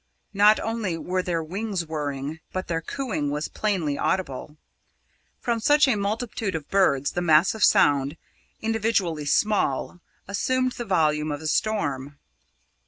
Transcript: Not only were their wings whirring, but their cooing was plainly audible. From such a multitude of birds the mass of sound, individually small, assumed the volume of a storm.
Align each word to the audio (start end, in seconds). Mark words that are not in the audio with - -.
Not 0.33 0.59
only 0.59 0.97
were 0.97 1.21
their 1.21 1.43
wings 1.43 1.85
whirring, 1.85 2.39
but 2.51 2.67
their 2.67 2.81
cooing 2.81 3.29
was 3.29 3.47
plainly 3.47 3.99
audible. 3.99 4.57
From 5.39 5.59
such 5.59 5.87
a 5.87 5.93
multitude 5.95 6.55
of 6.55 6.67
birds 6.71 7.11
the 7.11 7.21
mass 7.21 7.53
of 7.53 7.63
sound, 7.63 8.17
individually 8.63 9.25
small, 9.25 9.99
assumed 10.27 10.71
the 10.71 10.85
volume 10.85 11.31
of 11.31 11.43
a 11.43 11.45
storm. 11.45 12.17